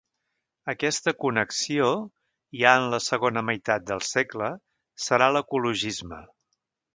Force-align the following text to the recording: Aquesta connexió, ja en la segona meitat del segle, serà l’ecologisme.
Aquesta 0.71 1.11
connexió, 1.25 1.89
ja 2.61 2.71
en 2.85 2.87
la 2.93 3.01
segona 3.09 3.43
meitat 3.51 3.85
del 3.93 4.01
segle, 4.13 4.49
serà 5.05 5.29
l’ecologisme. 5.37 6.23